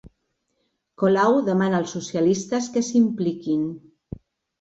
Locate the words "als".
1.81-1.93